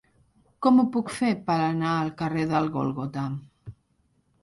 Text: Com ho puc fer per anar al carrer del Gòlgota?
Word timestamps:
Com 0.65 0.79
ho 0.79 0.85
puc 0.95 1.11
fer 1.17 1.29
per 1.51 1.59
anar 1.67 1.93
al 1.99 2.11
carrer 2.25 2.49
del 2.57 2.73
Gòlgota? 2.79 3.31